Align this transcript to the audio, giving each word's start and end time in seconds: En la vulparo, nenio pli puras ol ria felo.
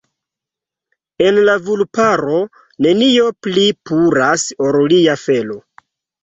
En 1.25 1.35
la 1.49 1.53
vulparo, 1.67 2.39
nenio 2.87 3.27
pli 3.49 3.67
puras 3.91 4.47
ol 4.69 4.81
ria 4.95 5.17
felo. 5.27 5.61